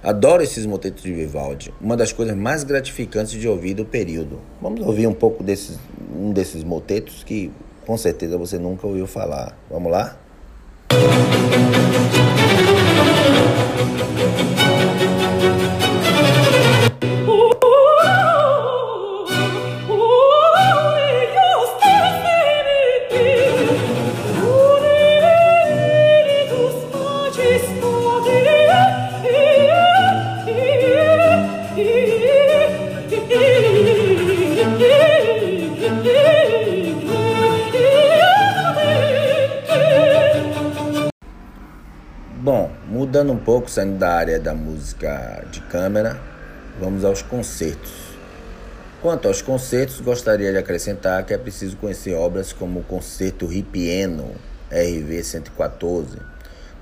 Adoro 0.03 0.43
esses 0.43 0.67
motetos 0.67 1.03
de 1.03 1.15
Vivaldi, 1.15 1.73
uma 1.81 1.97
das 1.97 2.13
coisas 2.13 2.37
mais 2.37 2.63
gratificantes 2.63 3.33
de 3.33 3.49
ouvir 3.49 3.73
do 3.73 3.87
período. 3.87 4.41
Vamos 4.61 4.87
ouvir 4.87 5.07
um 5.07 5.15
pouco 5.15 5.43
desses, 5.43 5.79
um 6.15 6.35
desses 6.35 6.63
motetos 6.63 7.25
que 7.25 7.51
com 7.87 7.97
certeza 7.97 8.37
você 8.37 8.59
nunca 8.59 8.87
ouviu 8.87 9.07
falar. 9.07 9.57
Vamos 9.71 9.91
lá? 9.91 10.19
Bom, 14.23 14.62
mudando 43.13 43.31
um 43.31 43.39
pouco, 43.39 43.71
saindo 43.71 43.99
da 43.99 44.11
área 44.11 44.41
da 44.41 44.55
música 44.55 45.45
de 45.51 45.61
câmera, 45.61 46.19
vamos 46.81 47.05
aos 47.05 47.21
concertos. 47.21 47.93
Quanto 49.03 49.29
aos 49.29 49.43
concertos, 49.43 50.01
gostaria 50.01 50.51
de 50.51 50.57
acrescentar 50.57 51.23
que 51.27 51.35
é 51.35 51.37
preciso 51.37 51.77
conhecer 51.77 52.15
obras 52.15 52.55
como 52.55 52.81
o 52.81 52.83
Concerto 52.83 53.45
Ripieno, 53.45 54.35
RV 54.71 55.25
114, 55.25 56.21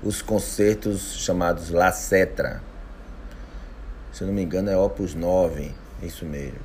os 0.01 0.21
concertos 0.21 1.17
chamados 1.17 1.69
La 1.69 1.91
Cetra, 1.91 2.61
se 4.13 4.23
não 4.23 4.31
me 4.31 4.41
engano 4.41 4.69
é 4.69 4.77
Opus 4.77 5.13
9, 5.13 5.75
isso 6.01 6.23
mesmo, 6.23 6.61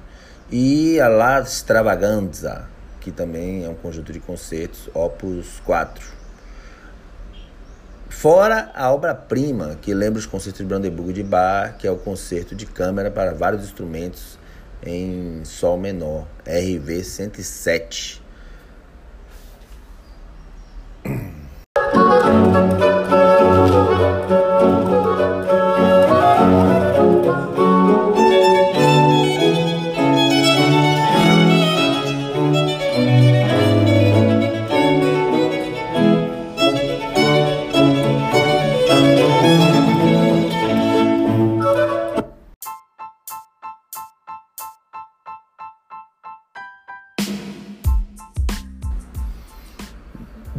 e 0.49 1.01
a 1.01 1.09
La 1.09 1.41
Stravaganza, 1.41 2.69
que 3.01 3.11
também 3.11 3.65
é 3.65 3.69
um 3.69 3.75
conjunto 3.75 4.13
de 4.13 4.21
concertos, 4.21 4.89
Opus 4.95 5.61
4. 5.65 6.26
Fora 8.09 8.71
a 8.75 8.93
obra-prima, 8.93 9.77
que 9.81 9.93
lembra 9.93 10.19
os 10.19 10.27
concertos 10.27 10.61
de 10.61 10.67
Brandeburgo 10.67 11.13
de 11.13 11.23
Bach, 11.23 11.77
que 11.77 11.87
é 11.87 11.91
o 11.91 11.97
concerto 11.97 12.55
de 12.55 12.65
câmara 12.65 13.11
para 13.11 13.35
vários 13.35 13.65
instrumentos 13.65 14.39
em 14.83 15.45
Sol 15.45 15.77
menor, 15.77 16.27
RV 16.47 17.03
107. 17.03 18.23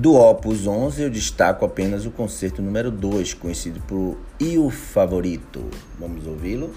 Do 0.07 0.15
Opus 0.15 0.65
11, 0.65 1.01
eu 1.01 1.09
destaco 1.09 1.65
apenas 1.65 2.05
o 2.05 2.11
concerto 2.11 2.61
número 2.61 2.89
2, 2.89 3.33
conhecido 3.33 3.81
por 3.81 4.17
Il 4.39 4.71
Favorito. 4.71 5.69
Vamos 5.99 6.25
ouvi-lo? 6.25 6.73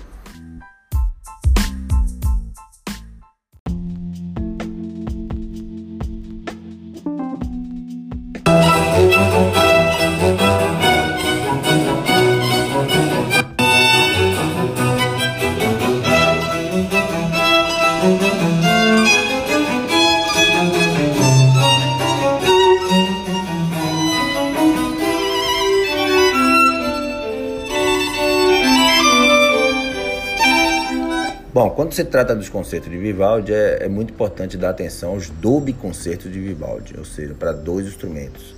Quando 31.80 31.94
se 31.94 32.04
trata 32.04 32.36
dos 32.36 32.50
concertos 32.50 32.90
de 32.90 32.98
Vivaldi, 32.98 33.54
é, 33.54 33.84
é 33.84 33.88
muito 33.88 34.12
importante 34.12 34.58
dar 34.58 34.68
atenção 34.68 35.12
aos 35.12 35.30
dub 35.30 35.72
concertos 35.72 36.30
de 36.30 36.38
Vivaldi, 36.38 36.94
ou 36.98 37.06
seja, 37.06 37.32
para 37.32 37.52
dois 37.52 37.86
instrumentos 37.86 38.54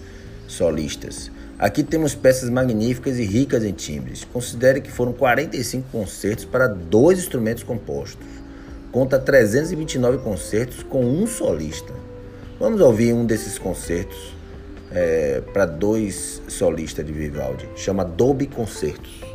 solistas. 0.48 1.30
Aqui 1.56 1.84
temos 1.84 2.16
peças 2.16 2.50
magníficas 2.50 3.20
e 3.20 3.22
ricas 3.22 3.62
em 3.62 3.70
timbres. 3.70 4.24
Considere 4.24 4.80
que 4.80 4.90
foram 4.90 5.12
45 5.12 5.86
concertos 5.92 6.44
para 6.44 6.66
dois 6.66 7.20
instrumentos 7.20 7.62
compostos. 7.62 8.26
Conta 8.90 9.20
329 9.20 10.18
concertos 10.18 10.82
com 10.82 11.04
um 11.04 11.24
solista. 11.24 11.92
Vamos 12.58 12.80
ouvir 12.80 13.12
um 13.12 13.24
desses 13.24 13.56
concertos 13.56 14.34
é, 14.90 15.40
para 15.52 15.64
dois 15.64 16.42
solistas 16.48 17.06
de 17.06 17.12
Vivaldi. 17.12 17.68
Chama 17.76 18.04
Dolby 18.04 18.48
Concertos. 18.48 19.31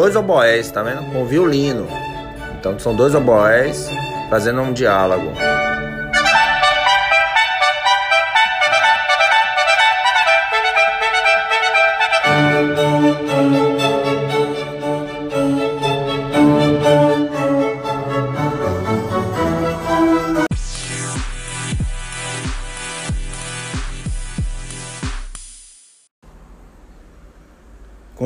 Dois 0.00 0.16
oboés, 0.16 0.70
tá 0.70 0.82
vendo? 0.82 1.02
Com 1.12 1.24
violino. 1.24 1.86
Então 2.58 2.78
são 2.78 2.94
dois 2.94 3.14
oboés 3.14 3.88
fazendo 4.28 4.62
um 4.62 4.72
diálogo. 4.72 5.32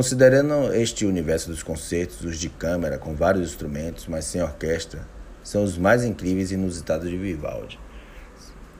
Considerando 0.05 0.71
este 0.71 1.03
universo 1.03 1.49
dos 1.49 1.63
concertos, 1.63 2.23
os 2.23 2.37
de 2.37 2.47
câmara 2.47 2.95
com 2.95 3.15
vários 3.15 3.49
instrumentos, 3.49 4.05
mas 4.05 4.25
sem 4.25 4.39
orquestra, 4.39 5.01
são 5.43 5.63
os 5.63 5.79
mais 5.79 6.03
incríveis 6.03 6.51
e 6.51 6.53
inusitados 6.53 7.09
de 7.09 7.17
Vivaldi. 7.17 7.79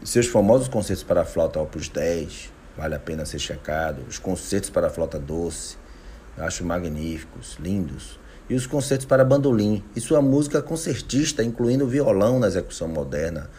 Seus 0.03 0.27
famosos 0.27 0.67
concertos 0.67 1.03
para 1.03 1.21
a 1.21 1.25
flauta 1.25 1.59
Opus 1.59 1.89
10, 1.89 2.53
vale 2.77 2.93
a 2.93 2.99
pena 2.99 3.25
ser 3.25 3.39
checado, 3.39 4.03
os 4.07 4.19
concertos 4.19 4.69
para 4.69 4.85
a 4.85 4.89
flauta 4.91 5.17
doce, 5.17 5.77
eu 6.37 6.43
acho 6.43 6.63
magníficos, 6.63 7.57
lindos, 7.59 8.19
e 8.47 8.53
os 8.53 8.67
concertos 8.67 9.07
para 9.07 9.25
bandolim 9.25 9.83
e 9.95 9.99
sua 9.99 10.21
música 10.21 10.61
concertista, 10.61 11.43
incluindo 11.43 11.87
violão 11.87 12.37
na 12.37 12.45
execução 12.45 12.87
moderna, 12.87 13.49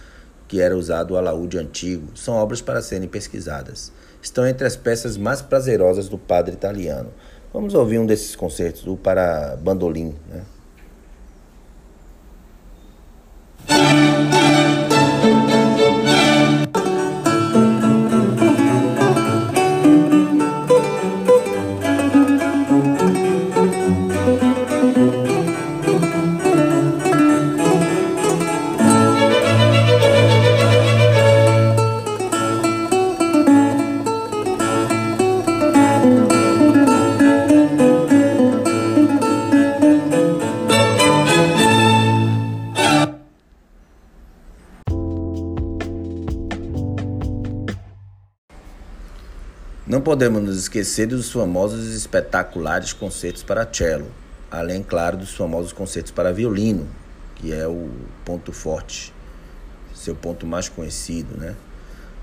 que 0.47 0.61
era 0.61 0.77
usado 0.77 1.15
o 1.15 1.17
alaúde 1.17 1.59
antigo, 1.59 2.17
são 2.17 2.35
obras 2.35 2.61
para 2.61 2.81
serem 2.81 3.09
pesquisadas. 3.09 3.93
Estão 4.23 4.47
entre 4.47 4.67
as 4.67 4.77
peças 4.77 5.17
mais 5.17 5.43
prazerosas 5.43 6.09
do 6.09 6.17
padre 6.17 6.55
italiano. 6.55 7.13
Vamos 7.57 7.73
ouvir 7.73 7.99
um 7.99 8.05
desses 8.05 8.37
concertos, 8.37 8.87
o 8.87 8.99
para 8.99 9.57
bandolim, 9.57 10.15
né? 10.29 10.45
Não 49.87 50.01
podemos 50.01 50.43
nos 50.43 50.57
esquecer 50.57 51.07
dos 51.07 51.31
famosos 51.31 51.95
e 51.95 51.97
espetaculares 51.97 52.93
concertos 52.93 53.45
para 53.45 53.65
cello, 53.73 54.11
além, 54.51 54.83
claro, 54.83 55.17
dos 55.17 55.33
famosos 55.33 55.73
concertos 55.73 56.11
para 56.11 56.33
violino, 56.33 56.89
que 57.37 57.53
é 57.53 57.69
o 57.69 57.89
ponto 58.25 58.53
forte, 58.53 59.15
seu 59.95 60.17
ponto 60.17 60.45
mais 60.45 60.69
conhecido, 60.69 61.39
né? 61.39 61.55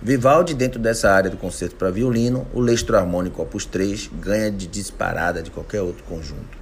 Vivaldi, 0.01 0.53
dentro 0.53 0.77
dessa 0.77 1.09
área 1.09 1.29
do 1.29 1.37
concerto 1.37 1.77
para 1.77 1.89
violino, 1.89 2.45
o 2.53 2.59
lestro 2.59 2.97
harmônico 2.97 3.41
opus 3.41 3.63
3 3.63 4.09
ganha 4.19 4.51
de 4.51 4.67
disparada 4.67 5.41
de 5.41 5.49
qualquer 5.49 5.79
outro 5.79 6.03
conjunto. 6.03 6.57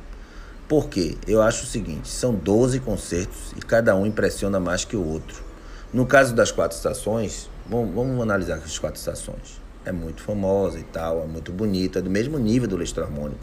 Por 0.68 0.88
quê? 0.88 1.18
Eu 1.26 1.42
acho 1.42 1.64
o 1.64 1.68
seguinte, 1.68 2.10
são 2.10 2.36
12 2.36 2.80
concertos 2.80 3.54
e 3.58 3.60
cada 3.60 3.96
um 3.96 4.06
impressiona 4.06 4.60
mais 4.60 4.86
que 4.86 4.96
o 4.96 5.04
outro. 5.04 5.44
No 5.92 6.06
caso 6.06 6.36
das 6.36 6.52
quatro 6.52 6.78
estações, 6.78 7.50
vamos, 7.68 7.92
vamos 7.92 8.22
analisar 8.22 8.58
as 8.58 8.78
quatro 8.78 9.00
estações. 9.00 9.61
É 9.86 9.92
muito 9.92 10.22
famosa 10.22 10.80
e 10.80 10.84
tal, 10.84 11.24
é 11.24 11.28
muito 11.28 11.52
bonita, 11.52 12.00
é 12.00 12.02
do 12.02 12.10
mesmo 12.10 12.38
nível 12.38 12.68
do 12.68 12.78
lestro 12.78 13.04
harmônico. 13.04 13.40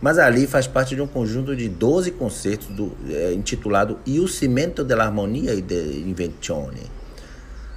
Mas 0.00 0.18
ali 0.18 0.46
faz 0.46 0.66
parte 0.66 0.94
de 0.94 1.02
um 1.02 1.06
conjunto 1.06 1.54
de 1.54 1.68
12 1.68 2.12
concertos 2.12 2.68
do, 2.68 2.92
é, 3.08 3.32
intitulado 3.32 3.98
Il 4.06 4.26
Cimento 4.28 4.82
dell'Armonia 4.82 5.54
e 5.54 5.60
dell'Invenzione. 5.60 6.90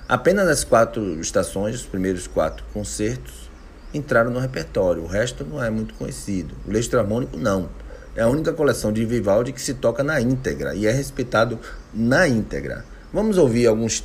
Apenas 0.08 0.48
as 0.48 0.64
quatro 0.64 1.20
estações, 1.20 1.76
os 1.76 1.86
primeiros 1.86 2.28
quatro 2.28 2.64
concertos, 2.74 3.50
entraram 3.94 4.32
no 4.32 4.40
repertório. 4.40 5.04
O 5.04 5.08
resto 5.08 5.46
não 5.46 5.64
é 5.64 5.70
muito 5.70 5.94
conhecido. 5.96 6.56
O 6.68 6.72
Lestro 6.72 7.00
Harmônico, 7.00 7.38
não. 7.38 7.70
É 8.16 8.22
a 8.22 8.28
única 8.28 8.54
coleção 8.54 8.94
de 8.94 9.06
Vivaldi 9.06 9.52
que 9.52 9.62
se 9.62 9.74
toca 9.74 10.04
na 10.04 10.22
íntegra 10.22 10.76
e 10.76 10.86
é 10.86 10.92
respeitado 10.92 11.60
na 11.94 12.28
íntegra. 12.28 12.86
Vamos 13.12 13.38
ouvir 13.38 13.68
alguns, 13.68 14.04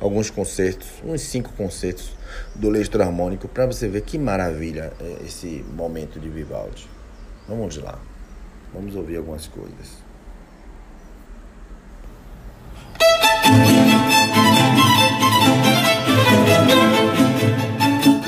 alguns 0.00 0.30
concertos, 0.30 0.88
uns 1.04 1.20
cinco 1.20 1.52
concertos 1.52 2.12
do 2.54 2.68
Lestro 2.68 3.02
Harmônico 3.02 3.46
para 3.48 3.66
você 3.66 3.86
ver 3.88 4.02
que 4.02 4.18
maravilha 4.18 4.92
é 5.00 5.24
esse 5.26 5.64
momento 5.76 6.18
de 6.18 6.28
Vivaldi. 6.28 6.88
Vamos 7.48 7.76
lá. 7.76 7.98
Vamos 8.72 8.94
ouvir 8.94 9.16
algumas 9.16 9.46
coisas. 9.46 10.00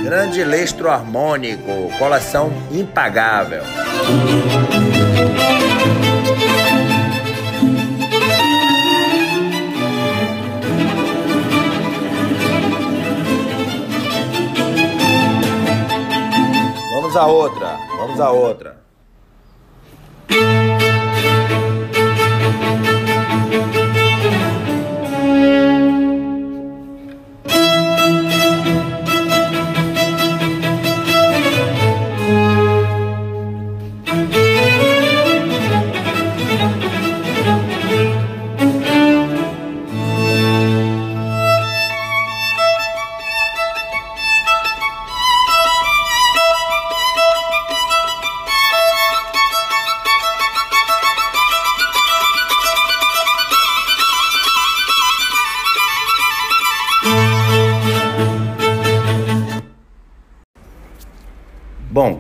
Grande 0.03 0.45
lestro 0.45 0.91
harmônico, 0.91 1.91
coleção 1.99 2.53
impagável. 2.71 3.63
Vamos 17.13 17.29
a 17.29 17.31
outra, 17.31 17.79
vamos 17.99 18.21
a 18.21 18.31
outra. 18.31 18.82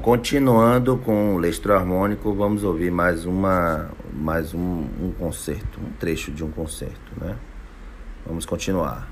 Continuando 0.03 0.99
com 0.99 1.37
o 1.37 1.38
lestro 1.38 1.73
harmônico, 1.73 2.35
vamos 2.35 2.65
ouvir 2.65 2.91
mais 2.91 3.25
uma, 3.25 3.88
mais 4.12 4.53
um, 4.53 4.85
um 5.01 5.12
concerto, 5.17 5.81
um 5.81 5.93
trecho 5.93 6.33
de 6.33 6.43
um 6.43 6.51
concerto, 6.51 7.12
né? 7.17 7.37
Vamos 8.27 8.45
continuar. 8.45 9.12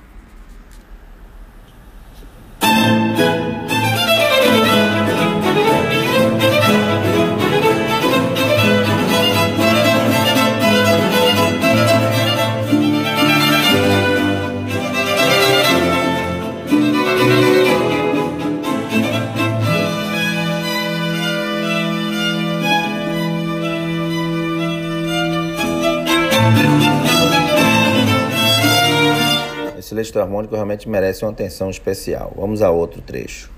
Harmônico 30.30 30.54
realmente 30.54 30.88
merece 30.88 31.24
uma 31.24 31.32
atenção 31.32 31.68
especial. 31.68 32.32
Vamos 32.36 32.62
a 32.62 32.70
outro 32.70 33.02
trecho. 33.02 33.50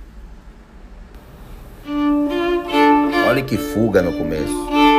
Olha 3.28 3.42
que 3.42 3.56
fuga 3.56 4.02
no 4.02 4.12
começo. 4.12 4.91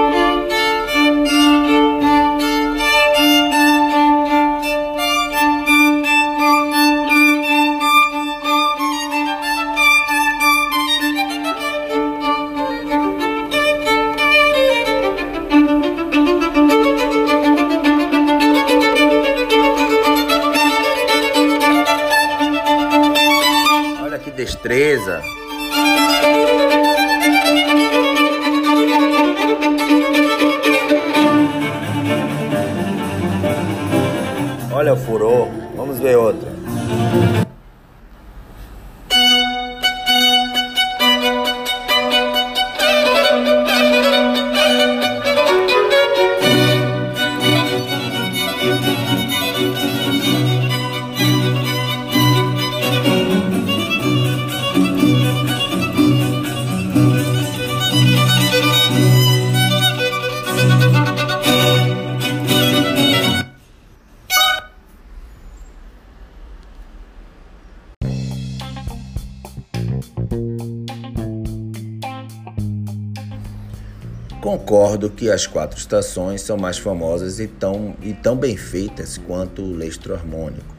Concordo 74.64 75.10
que 75.10 75.30
as 75.30 75.46
quatro 75.46 75.78
estações 75.78 76.42
são 76.42 76.56
mais 76.56 76.78
famosas 76.78 77.38
e 77.38 77.48
tão, 77.48 77.98
e 78.02 78.14
tão 78.14 78.34
bem 78.34 78.56
feitas 78.56 79.18
quanto 79.18 79.62
o 79.62 79.76
lestro 79.76 80.14
harmônico. 80.14 80.74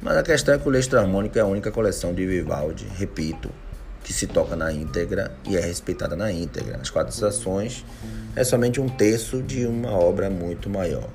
Mas 0.00 0.16
a 0.16 0.22
questão 0.22 0.54
é 0.54 0.58
que 0.58 0.66
o 0.66 0.70
lestro 0.70 0.98
harmônico 0.98 1.36
é 1.36 1.42
a 1.42 1.46
única 1.46 1.70
coleção 1.70 2.14
de 2.14 2.24
Vivaldi, 2.24 2.86
repito, 2.96 3.50
que 4.02 4.14
se 4.14 4.26
toca 4.26 4.56
na 4.56 4.72
íntegra 4.72 5.32
e 5.46 5.54
é 5.54 5.60
respeitada 5.60 6.16
na 6.16 6.32
íntegra. 6.32 6.78
As 6.80 6.88
quatro 6.88 7.12
estações 7.12 7.84
é 8.34 8.42
somente 8.42 8.80
um 8.80 8.88
terço 8.88 9.42
de 9.42 9.66
uma 9.66 9.92
obra 9.92 10.30
muito 10.30 10.70
maior. 10.70 11.10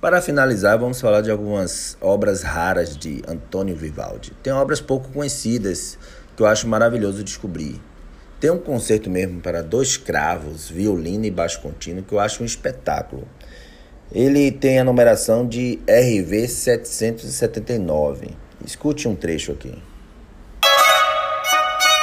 Para 0.00 0.22
finalizar, 0.22 0.78
vamos 0.78 1.00
falar 1.00 1.22
de 1.22 1.30
algumas 1.30 1.98
obras 2.00 2.44
raras 2.44 2.96
de 2.96 3.20
Antônio 3.26 3.74
Vivaldi. 3.74 4.30
Tem 4.44 4.52
obras 4.52 4.80
pouco 4.80 5.08
conhecidas 5.08 5.98
que 6.36 6.42
eu 6.42 6.46
acho 6.46 6.68
maravilhoso 6.68 7.24
descobrir. 7.24 7.80
Tem 8.38 8.48
um 8.48 8.58
concerto 8.58 9.10
mesmo 9.10 9.40
para 9.40 9.60
dois 9.60 9.96
cravos, 9.96 10.70
violino 10.70 11.24
e 11.24 11.32
baixo 11.32 11.60
contínuo, 11.60 12.04
que 12.04 12.12
eu 12.12 12.20
acho 12.20 12.44
um 12.44 12.46
espetáculo. 12.46 13.26
Ele 14.12 14.52
tem 14.52 14.78
a 14.78 14.84
numeração 14.84 15.44
de 15.44 15.80
RV 15.88 16.46
779. 16.46 18.36
Escute 18.64 19.08
um 19.08 19.16
trecho 19.16 19.50
aqui. 19.50 19.82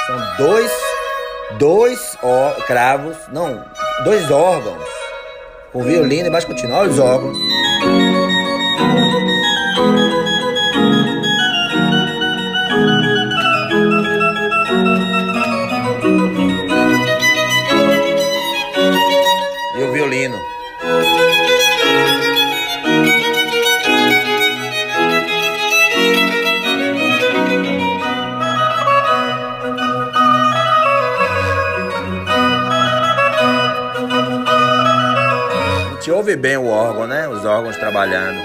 São 0.06 0.36
dois, 0.36 0.70
dois 1.58 2.18
cravos, 2.66 3.16
não, 3.32 3.64
dois 4.04 4.30
órgãos, 4.30 4.86
com 5.72 5.82
violino 5.82 6.28
e 6.28 6.30
baixo 6.30 6.46
continuo. 6.46 6.76
Olha 6.76 6.90
os 6.90 6.98
órgãos. 6.98 7.38
Ouve 36.26 36.34
bem 36.34 36.56
o 36.56 36.66
órgão, 36.66 37.06
né? 37.06 37.28
Os 37.28 37.44
órgãos 37.44 37.76
trabalhando. 37.76 38.36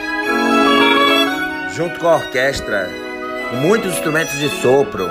Junto 1.74 2.00
com 2.00 2.08
a 2.08 2.18
orquestra, 2.18 2.88
com 3.50 3.56
muitos 3.56 3.94
instrumentos 3.94 4.38
de 4.38 4.50
sopro. 4.50 5.08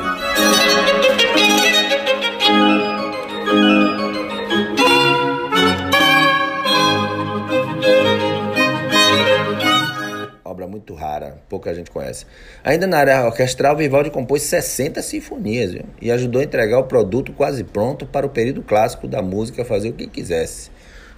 Obra 10.44 10.68
muito 10.68 10.94
rara, 10.94 11.42
pouca 11.48 11.74
gente 11.74 11.90
conhece. 11.90 12.24
Ainda 12.62 12.87
na 12.87 12.98
área 12.98 13.26
orquestral, 13.26 13.76
Vivaldi 13.76 14.11
compôs 14.11 14.42
60 14.42 15.02
sinfonias 15.02 15.72
viu? 15.72 15.87
e 16.00 16.12
ajudou 16.12 16.40
a 16.40 16.44
entregar 16.44 16.78
o 16.78 16.85
produto 16.85 17.33
quase 17.33 17.64
pronto 17.64 18.06
para 18.06 18.24
o 18.24 18.30
período 18.30 18.62
clássico 18.62 19.09
da 19.09 19.20
música 19.20 19.64
fazer 19.64 19.88
o 19.88 19.92
que 19.92 20.06
quisesse. 20.06 20.70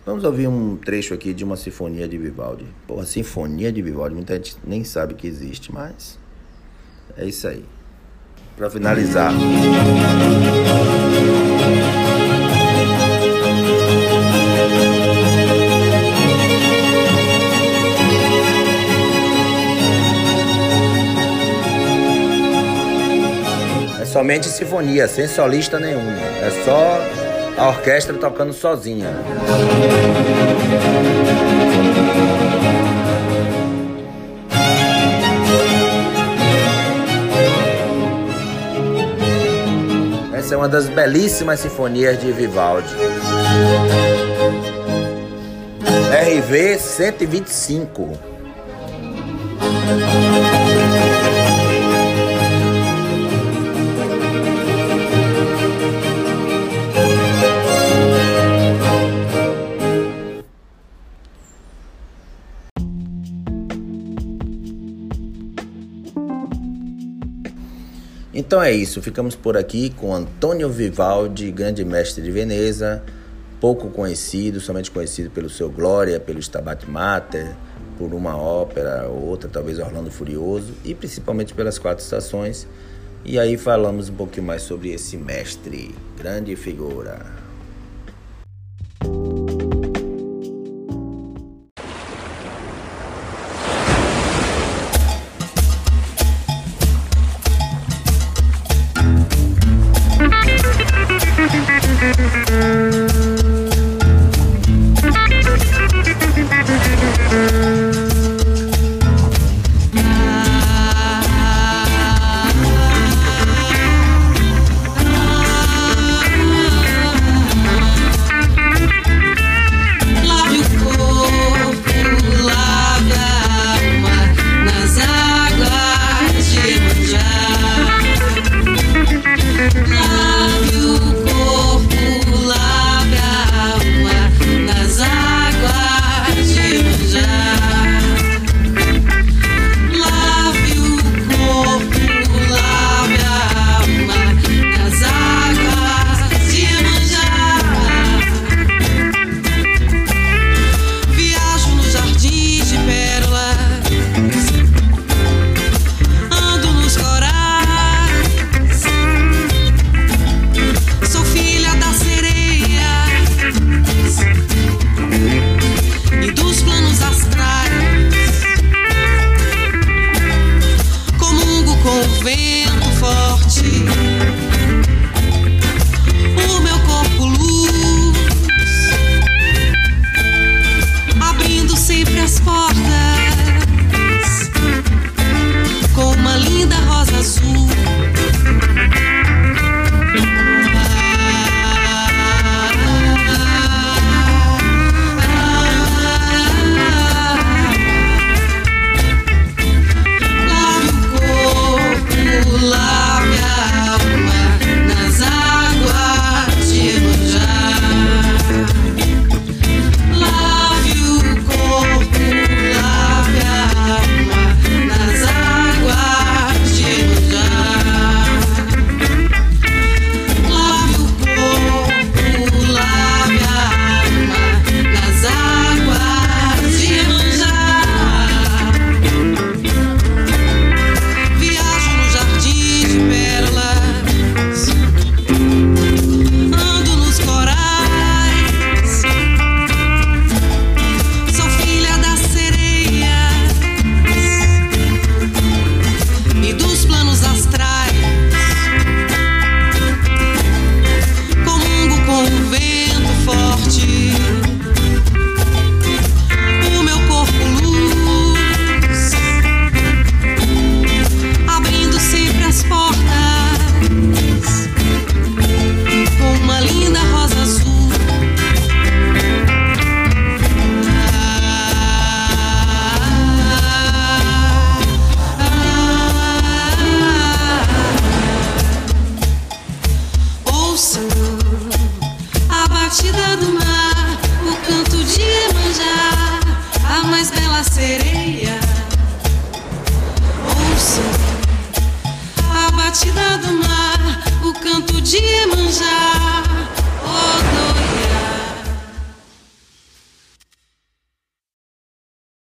Vamos 0.04 0.24
ouvir 0.24 0.48
um 0.48 0.76
trecho 0.76 1.14
aqui 1.14 1.32
de 1.32 1.44
uma 1.44 1.56
sinfonia 1.56 2.08
de 2.08 2.18
Vivaldi. 2.18 2.66
Porra, 2.88 3.06
sinfonia 3.06 3.70
de 3.70 3.80
Vivaldi, 3.80 4.16
muita 4.16 4.34
gente 4.34 4.56
nem 4.66 4.82
sabe 4.82 5.14
que 5.14 5.28
existe, 5.28 5.72
mas 5.72 6.18
é 7.16 7.24
isso 7.24 7.46
aí. 7.46 7.64
Para 8.56 8.68
finalizar. 8.68 9.32
É 24.00 24.04
somente 24.04 24.48
sinfonia, 24.48 25.06
sem 25.06 25.28
solista 25.28 25.78
nenhum. 25.78 26.10
É 26.10 26.50
só 26.64 27.21
a 27.56 27.68
orquestra 27.68 28.14
tocando 28.14 28.52
sozinha. 28.52 29.10
Essa 40.34 40.54
é 40.54 40.56
uma 40.56 40.68
das 40.68 40.88
belíssimas 40.88 41.60
sinfonias 41.60 42.20
de 42.20 42.32
Vivaldi. 42.32 42.94
RV 46.12 46.78
125. 46.78 48.31
Então 68.52 68.62
é 68.62 68.70
isso, 68.70 69.00
ficamos 69.00 69.34
por 69.34 69.56
aqui 69.56 69.88
com 69.88 70.14
Antônio 70.14 70.68
Vivaldi, 70.68 71.50
grande 71.50 71.82
mestre 71.86 72.22
de 72.22 72.30
Veneza, 72.30 73.02
pouco 73.58 73.88
conhecido, 73.88 74.60
somente 74.60 74.90
conhecido 74.90 75.30
pelo 75.30 75.48
seu 75.48 75.70
Glória, 75.70 76.20
pelo 76.20 76.38
Stabat 76.38 76.84
Mater, 76.84 77.56
por 77.96 78.12
uma 78.12 78.36
ópera 78.36 79.08
ou 79.08 79.24
outra, 79.24 79.48
talvez 79.48 79.78
Orlando 79.78 80.10
Furioso, 80.10 80.74
e 80.84 80.94
principalmente 80.94 81.54
pelas 81.54 81.78
quatro 81.78 82.04
estações. 82.04 82.68
E 83.24 83.38
aí 83.38 83.56
falamos 83.56 84.10
um 84.10 84.14
pouquinho 84.16 84.44
mais 84.44 84.60
sobre 84.60 84.92
esse 84.92 85.16
mestre, 85.16 85.94
grande 86.18 86.54
figura. 86.54 87.41